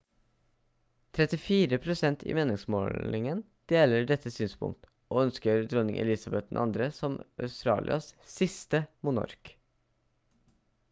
34 1.11 1.77
prosent 1.81 2.23
i 2.29 2.33
meningsmålingen 2.37 3.43
deler 3.73 4.07
dette 4.11 4.31
synspunkt 4.37 4.89
og 5.13 5.19
ønsker 5.27 5.61
dronning 5.73 5.99
elizabeth 6.05 6.55
ii 6.61 6.87
som 7.01 7.19
australias 7.49 8.07
siste 8.37 8.81
monark 9.09 9.53